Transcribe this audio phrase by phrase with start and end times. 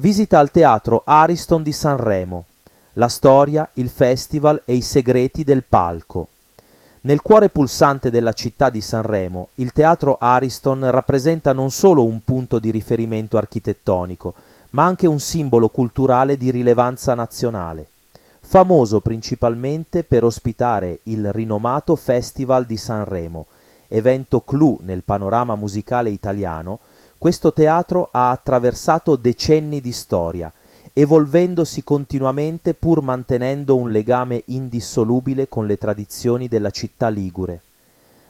[0.00, 2.46] Visita al teatro Ariston di Sanremo.
[2.94, 6.28] La storia, il festival e i segreti del palco.
[7.02, 12.58] Nel cuore pulsante della città di Sanremo, il teatro Ariston rappresenta non solo un punto
[12.58, 14.32] di riferimento architettonico,
[14.70, 17.86] ma anche un simbolo culturale di rilevanza nazionale.
[18.40, 23.44] Famoso principalmente per ospitare il rinomato Festival di Sanremo,
[23.86, 26.78] evento clou nel panorama musicale italiano,
[27.20, 30.50] questo teatro ha attraversato decenni di storia,
[30.94, 37.60] evolvendosi continuamente pur mantenendo un legame indissolubile con le tradizioni della città ligure.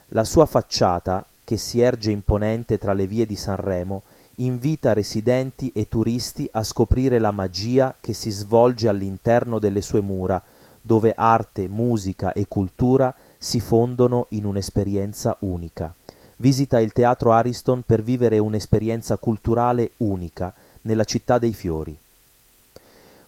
[0.09, 4.01] La sua facciata, che si erge imponente tra le vie di Sanremo,
[4.35, 10.43] invita residenti e turisti a scoprire la magia che si svolge all'interno delle sue mura,
[10.81, 15.93] dove arte, musica e cultura si fondono in un'esperienza unica.
[16.41, 20.51] Visita il Teatro Ariston per vivere un'esperienza culturale unica
[20.81, 21.95] nella città dei fiori.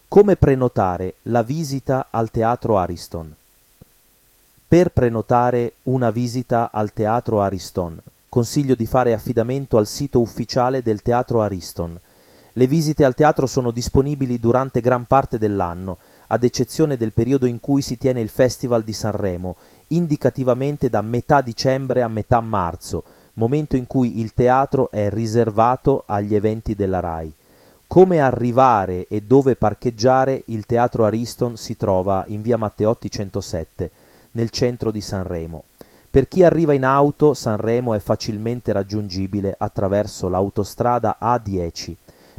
[0.07, 3.31] Come prenotare la visita al Teatro Ariston?
[4.67, 11.03] Per prenotare una visita al Teatro Ariston, consiglio di fare affidamento al sito ufficiale del
[11.03, 11.95] Teatro Ariston.
[12.53, 17.59] Le visite al teatro sono disponibili durante gran parte dell'anno, ad eccezione del periodo in
[17.59, 19.55] cui si tiene il Festival di Sanremo,
[19.87, 26.35] indicativamente da metà dicembre a metà marzo, momento in cui il teatro è riservato agli
[26.35, 27.33] eventi della RAI.
[27.87, 33.91] Come arrivare e dove parcheggiare il Teatro Ariston si trova in via Matteotti 107,
[34.31, 35.63] nel centro di Sanremo.
[36.09, 41.93] Per chi arriva in auto, Sanremo è facilmente raggiungibile attraverso l'autostrada A10.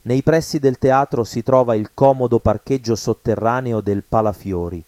[0.07, 4.85] Nei pressi del teatro si trova il comodo parcheggio sotterraneo del Palafiori.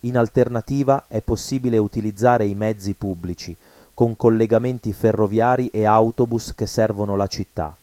[0.00, 3.56] In alternativa è possibile utilizzare i mezzi pubblici,
[3.92, 7.74] con collegamenti ferroviari e autobus che servono la città.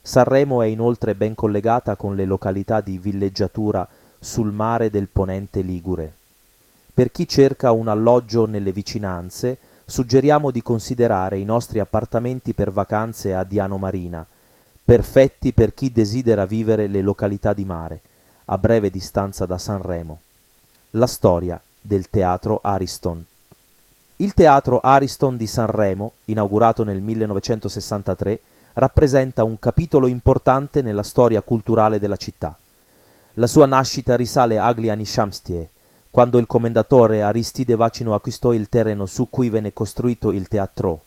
[0.00, 3.88] Sanremo è inoltre ben collegata con le località di villeggiatura
[4.20, 6.12] sul mare del ponente ligure.
[6.94, 13.34] Per chi cerca un alloggio nelle vicinanze, suggeriamo di considerare i nostri appartamenti per vacanze
[13.34, 14.24] a Diano Marina,
[14.90, 18.00] perfetti per chi desidera vivere le località di mare,
[18.46, 20.18] a breve distanza da Sanremo.
[20.94, 23.24] La storia del teatro Ariston.
[24.16, 28.40] Il teatro Ariston di Sanremo, inaugurato nel 1963,
[28.72, 32.58] rappresenta un capitolo importante nella storia culturale della città.
[33.34, 35.68] La sua nascita risale agli anni Shamstie,
[36.10, 41.02] quando il commendatore Aristide Vacino acquistò il terreno su cui venne costruito il teatro.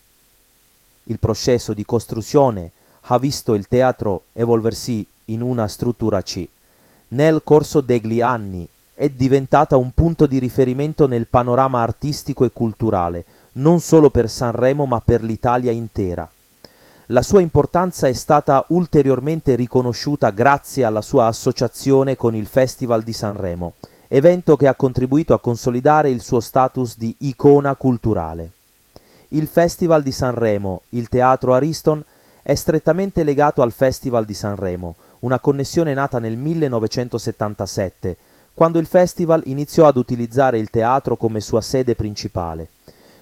[1.02, 2.70] Il processo di costruzione
[3.06, 6.46] ha visto il teatro evolversi in una struttura C.
[7.08, 13.24] Nel corso degli anni è diventata un punto di riferimento nel panorama artistico e culturale,
[13.52, 16.28] non solo per Sanremo ma per l'Italia intera.
[17.08, 23.12] La sua importanza è stata ulteriormente riconosciuta grazie alla sua associazione con il Festival di
[23.12, 23.74] Sanremo,
[24.08, 28.52] evento che ha contribuito a consolidare il suo status di icona culturale.
[29.28, 32.02] Il Festival di Sanremo, il Teatro Ariston,
[32.44, 38.16] è strettamente legato al Festival di Sanremo, una connessione nata nel 1977,
[38.52, 42.68] quando il festival iniziò ad utilizzare il teatro come sua sede principale.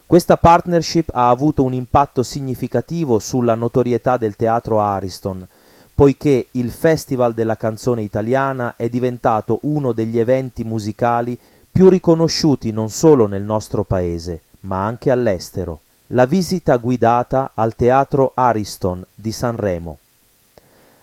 [0.04, 5.46] Questa partnership ha avuto un impatto significativo sulla notorietà del teatro Ariston,
[5.94, 11.38] poiché il Festival della canzone italiana è diventato uno degli eventi musicali
[11.70, 15.81] più riconosciuti non solo nel nostro paese, ma anche all'estero.
[16.14, 19.96] La visita guidata al teatro Ariston di Sanremo.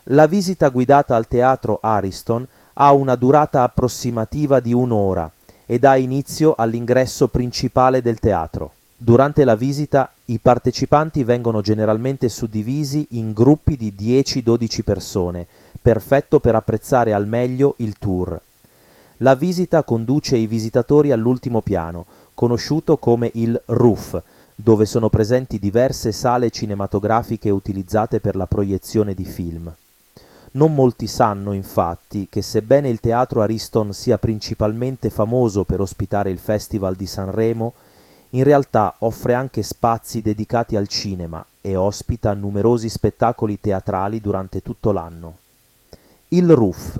[0.03, 5.30] La visita guidata al teatro Ariston ha una durata approssimativa di un'ora
[5.66, 8.74] e dà inizio all'ingresso principale del teatro.
[8.96, 15.47] Durante la visita i partecipanti vengono generalmente suddivisi in gruppi di 10-12 persone,
[15.81, 18.40] perfetto per apprezzare al meglio il tour.
[19.18, 22.06] La visita conduce i visitatori all'ultimo piano,
[22.36, 24.22] conosciuto come il roof,
[24.62, 29.74] dove sono presenti diverse sale cinematografiche utilizzate per la proiezione di film.
[30.52, 36.40] Non molti sanno, infatti, che sebbene il teatro Ariston sia principalmente famoso per ospitare il
[36.40, 37.73] Festival di Sanremo,
[38.32, 44.91] in realtà offre anche spazi dedicati al cinema e ospita numerosi spettacoli teatrali durante tutto
[44.91, 45.38] l'anno.
[46.29, 47.00] Il RUF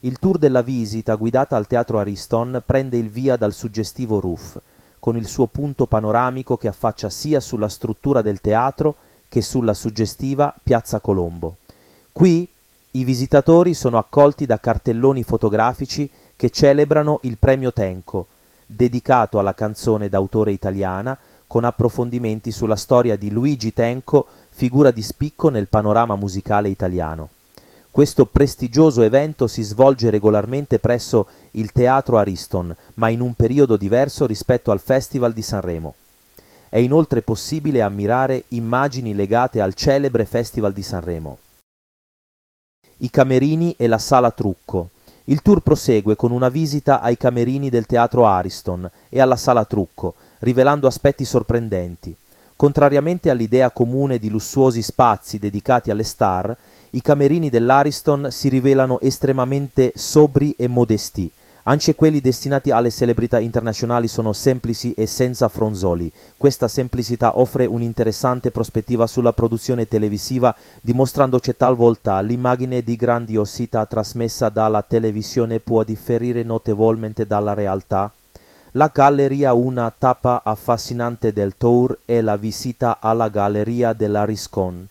[0.00, 4.60] Il tour della visita guidata al Teatro Ariston prende il via dal suggestivo RUF,
[5.04, 8.94] con il suo punto panoramico che affaccia sia sulla struttura del teatro
[9.28, 11.56] che sulla suggestiva Piazza Colombo.
[12.10, 12.48] Qui
[12.92, 18.28] i visitatori sono accolti da cartelloni fotografici che celebrano il premio Tenco,
[18.64, 25.50] dedicato alla canzone d'autore italiana, con approfondimenti sulla storia di Luigi Tenco, figura di spicco
[25.50, 27.28] nel panorama musicale italiano.
[27.94, 34.26] Questo prestigioso evento si svolge regolarmente presso il Teatro Ariston, ma in un periodo diverso
[34.26, 35.94] rispetto al Festival di Sanremo.
[36.68, 41.38] È inoltre possibile ammirare immagini legate al celebre Festival di Sanremo.
[42.96, 44.88] I camerini e la sala trucco.
[45.26, 50.14] Il tour prosegue con una visita ai camerini del Teatro Ariston e alla sala trucco,
[50.40, 52.12] rivelando aspetti sorprendenti.
[52.56, 56.56] Contrariamente all'idea comune di lussuosi spazi dedicati alle star,
[56.94, 61.28] i camerini dell'Ariston si rivelano estremamente sobri e modesti.
[61.64, 66.12] Anche quelli destinati alle celebrità internazionali sono semplici e senza fronzoli.
[66.36, 74.82] Questa semplicità offre un'interessante prospettiva sulla produzione televisiva, dimostrandoci talvolta l'immagine di grandiosità trasmessa dalla
[74.82, 78.12] televisione può differire notevolmente dalla realtà.
[78.72, 84.86] La galleria Una tappa affascinante del tour è la visita alla galleria dell'Ariscon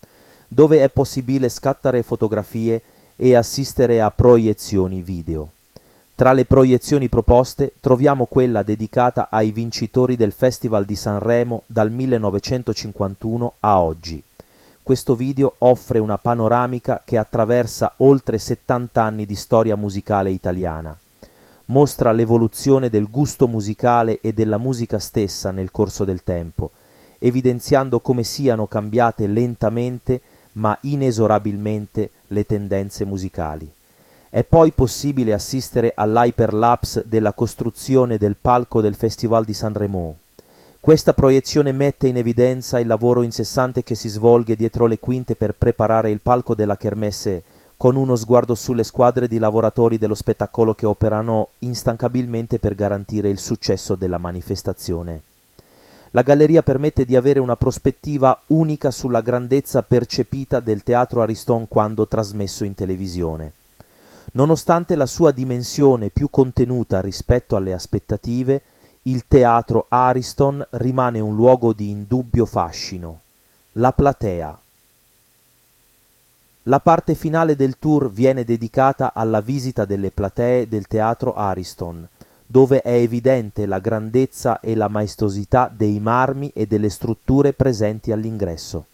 [0.54, 2.82] dove è possibile scattare fotografie
[3.16, 5.50] e assistere a proiezioni video.
[6.16, 13.54] Tra le proiezioni proposte troviamo quella dedicata ai vincitori del Festival di Sanremo dal 1951
[13.62, 14.22] a oggi.
[14.84, 20.96] Questo video offre una panoramica che attraversa oltre 70 anni di storia musicale italiana.
[21.66, 26.72] Mostra l'evoluzione del gusto musicale e della musica stessa nel corso del tempo,
[27.18, 30.22] evidenziando come siano cambiate lentamente
[30.54, 33.70] ma inesorabilmente le tendenze musicali.
[34.30, 40.18] È poi possibile assistere all'hyperlapse della costruzione del palco del Festival di Sanremo.
[40.80, 45.54] Questa proiezione mette in evidenza il lavoro incessante che si svolge dietro le quinte per
[45.54, 47.44] preparare il palco della Kermesse,
[47.78, 53.40] con uno sguardo sulle squadre di lavoratori dello spettacolo che operano instancabilmente per garantire il
[53.40, 55.22] successo della manifestazione.
[56.15, 62.07] La galleria permette di avere una prospettiva unica sulla grandezza percepita del teatro Ariston quando
[62.07, 63.51] trasmesso in televisione.
[64.33, 68.62] Nonostante la sua dimensione più contenuta rispetto alle aspettative,
[69.04, 73.21] il teatro Ariston rimane un luogo di indubbio fascino.
[73.74, 74.59] La platea.
[76.68, 82.07] La parte finale del tour viene dedicata alla visita delle platee del teatro Ariston,
[82.54, 88.86] dove è evidente la grandezza e la maestosità dei marmi e delle strutture presenti all'ingresso.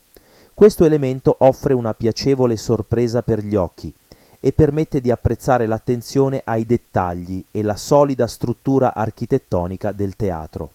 [0.54, 3.94] Questo elemento offre una piacevole sorpresa per gli occhi
[4.40, 10.72] e permette di apprezzare l'attenzione ai dettagli e la solida struttura architettonica del teatro.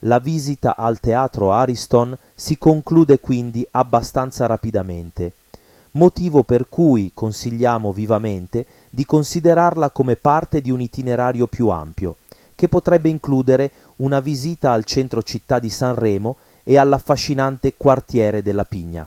[0.00, 5.32] La visita al teatro Ariston si conclude quindi abbastanza rapidamente,
[5.98, 12.16] motivo per cui consigliamo vivamente di considerarla come parte di un itinerario più ampio,
[12.54, 19.06] che potrebbe includere una visita al centro città di Sanremo e all'affascinante quartiere della Pigna.